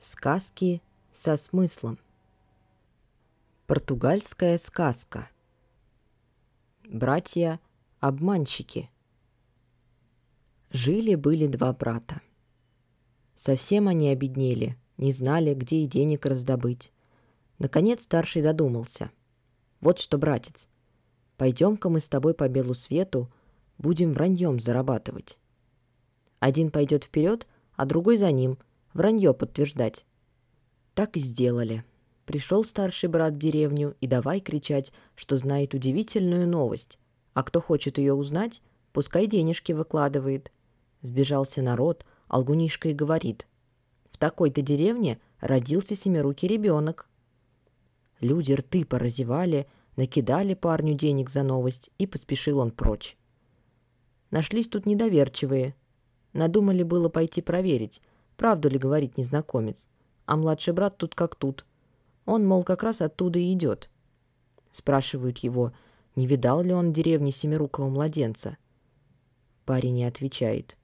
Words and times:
Сказки 0.00 0.80
со 1.10 1.36
смыслом. 1.36 1.98
Португальская 3.66 4.56
сказка. 4.56 5.28
Братья-обманщики. 6.84 8.90
Жили-были 10.70 11.48
два 11.48 11.72
брата. 11.72 12.20
Совсем 13.34 13.88
они 13.88 14.10
обеднели, 14.10 14.76
не 14.98 15.10
знали, 15.10 15.54
где 15.54 15.78
и 15.78 15.86
денег 15.86 16.26
раздобыть. 16.26 16.92
Наконец 17.58 18.04
старший 18.04 18.42
додумался. 18.42 19.10
Вот 19.80 19.98
что, 19.98 20.16
братец, 20.16 20.68
пойдем-ка 21.36 21.88
мы 21.88 21.98
с 21.98 22.08
тобой 22.08 22.34
по 22.34 22.48
белу 22.48 22.74
свету, 22.74 23.28
будем 23.78 24.12
враньем 24.12 24.60
зарабатывать. 24.60 25.40
Один 26.38 26.70
пойдет 26.70 27.02
вперед, 27.02 27.48
а 27.74 27.84
другой 27.84 28.16
за 28.16 28.30
ним— 28.30 28.58
вранье 28.98 29.32
подтверждать. 29.32 30.04
Так 30.94 31.16
и 31.16 31.20
сделали. 31.20 31.84
Пришел 32.26 32.64
старший 32.64 33.08
брат 33.08 33.34
в 33.34 33.38
деревню 33.38 33.96
и 34.00 34.06
давай 34.06 34.40
кричать, 34.40 34.92
что 35.14 35.38
знает 35.38 35.72
удивительную 35.72 36.46
новость. 36.46 36.98
А 37.32 37.44
кто 37.44 37.60
хочет 37.60 37.96
ее 37.96 38.12
узнать, 38.12 38.60
пускай 38.92 39.26
денежки 39.26 39.72
выкладывает. 39.72 40.52
Сбежался 41.00 41.62
народ, 41.62 42.04
Алгунишка 42.26 42.88
и 42.88 42.92
говорит. 42.92 43.46
В 44.10 44.18
такой-то 44.18 44.60
деревне 44.60 45.20
родился 45.40 45.94
семирукий 45.94 46.48
ребенок. 46.48 47.08
Люди 48.20 48.52
рты 48.52 48.84
поразевали, 48.84 49.68
накидали 49.96 50.54
парню 50.54 50.94
денег 50.94 51.30
за 51.30 51.44
новость, 51.44 51.90
и 51.98 52.06
поспешил 52.08 52.58
он 52.58 52.72
прочь. 52.72 53.16
Нашлись 54.32 54.68
тут 54.68 54.86
недоверчивые. 54.86 55.76
Надумали 56.32 56.82
было 56.82 57.08
пойти 57.08 57.40
проверить, 57.40 58.02
Правду 58.38 58.68
ли 58.70 58.78
говорит 58.78 59.18
незнакомец? 59.18 59.88
А 60.24 60.36
младший 60.36 60.72
брат 60.72 60.96
тут 60.96 61.16
как 61.16 61.34
тут. 61.34 61.66
Он, 62.24 62.46
мол, 62.46 62.62
как 62.62 62.84
раз 62.84 63.00
оттуда 63.00 63.40
и 63.40 63.52
идет. 63.52 63.90
Спрашивают 64.70 65.38
его, 65.38 65.72
не 66.14 66.24
видал 66.26 66.62
ли 66.62 66.72
он 66.72 66.90
в 66.90 66.92
деревне 66.92 67.32
семирукого 67.32 67.88
младенца. 67.88 68.56
Парень 69.64 69.94
не 69.94 70.04
отвечает. 70.04 70.76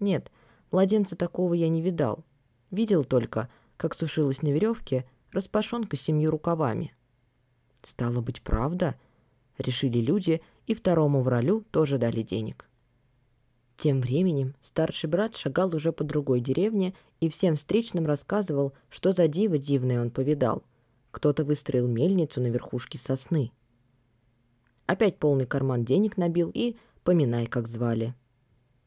Нет, 0.00 0.32
младенца 0.70 1.14
такого 1.14 1.52
я 1.52 1.68
не 1.68 1.82
видал. 1.82 2.24
Видел 2.70 3.04
только, 3.04 3.50
как 3.76 3.94
сушилась 3.94 4.40
на 4.40 4.48
веревке 4.48 5.04
распашонка 5.30 5.98
с 5.98 6.00
семью 6.00 6.30
рукавами. 6.30 6.94
Стало 7.82 8.22
быть, 8.22 8.40
правда? 8.40 8.94
Решили 9.58 9.98
люди, 9.98 10.40
и 10.66 10.74
второму 10.74 11.20
вралю 11.20 11.64
тоже 11.70 11.98
дали 11.98 12.22
денег. 12.22 12.66
Тем 13.82 14.00
временем 14.00 14.54
старший 14.60 15.10
брат 15.10 15.34
шагал 15.34 15.74
уже 15.74 15.90
по 15.90 16.04
другой 16.04 16.38
деревне 16.38 16.94
и 17.18 17.28
всем 17.28 17.56
встречным 17.56 18.06
рассказывал, 18.06 18.74
что 18.88 19.10
за 19.10 19.26
диво 19.26 19.58
дивное 19.58 20.00
он 20.00 20.12
повидал. 20.12 20.62
Кто-то 21.10 21.42
выстроил 21.42 21.88
мельницу 21.88 22.40
на 22.40 22.46
верхушке 22.46 22.96
сосны. 22.96 23.50
Опять 24.86 25.18
полный 25.18 25.46
карман 25.46 25.84
денег 25.84 26.16
набил 26.16 26.48
и 26.54 26.76
поминай, 27.02 27.46
как 27.46 27.66
звали. 27.66 28.14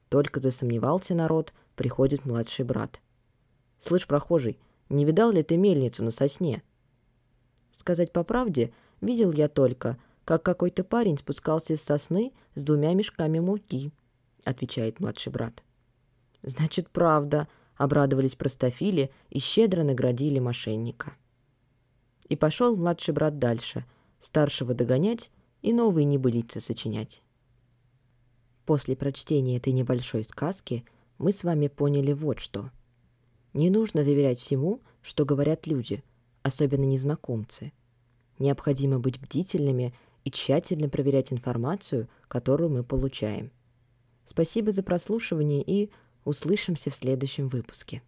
Только 0.08 0.40
засомневался 0.40 1.14
народ, 1.14 1.54
приходит 1.76 2.24
младший 2.24 2.64
брат. 2.64 3.02
«Слышь, 3.80 4.08
прохожий, 4.08 4.58
не 4.88 5.04
видал 5.04 5.34
ли 5.34 5.44
ты 5.44 5.58
мельницу 5.58 6.06
на 6.06 6.12
сосне?» 6.12 6.64
Сказать 7.74 8.14
по 8.14 8.24
правде, 8.24 8.72
видел 9.02 9.34
я 9.34 9.50
только, 9.50 9.98
как 10.24 10.44
какой-то 10.44 10.86
парень 10.86 11.18
спускался 11.18 11.76
с 11.76 11.82
сосны 11.82 12.32
с 12.54 12.64
двумя 12.64 12.94
мешками 12.94 13.40
муки– 13.40 13.92
отвечает 14.46 15.00
младший 15.00 15.32
брат. 15.32 15.64
Значит, 16.44 16.90
правда, 16.90 17.48
обрадовались 17.76 18.36
простофили 18.36 19.12
и 19.30 19.40
щедро 19.40 19.84
наградили 19.84 20.40
мошенника. 20.40 21.16
И 22.30 22.36
пошел 22.36 22.78
младший 22.78 23.14
брат 23.14 23.38
дальше, 23.40 23.86
старшего 24.20 24.74
догонять 24.74 25.32
и 25.62 25.74
новые 25.74 26.06
небылицы 26.06 26.62
сочинять. 26.62 27.22
После 28.66 28.96
прочтения 28.96 29.58
этой 29.58 29.74
небольшой 29.74 30.24
сказки 30.24 30.86
мы 31.18 31.32
с 31.32 31.44
вами 31.44 31.68
поняли 31.68 32.14
вот 32.14 32.40
что. 32.40 32.72
Не 33.54 33.70
нужно 33.70 34.04
доверять 34.04 34.40
всему, 34.40 34.82
что 35.02 35.24
говорят 35.26 35.68
люди, 35.68 36.04
особенно 36.42 36.84
незнакомцы. 36.84 37.74
Необходимо 38.40 39.00
быть 39.00 39.20
бдительными 39.20 39.94
и 40.24 40.32
тщательно 40.32 40.90
проверять 40.90 41.32
информацию, 41.32 42.10
которую 42.28 42.70
мы 42.70 42.84
получаем. 42.84 43.52
Спасибо 44.26 44.72
за 44.72 44.84
прослушивание 44.84 45.64
и 45.66 45.92
услышимся 46.24 46.90
в 46.90 46.96
следующем 46.96 47.48
выпуске. 47.48 48.02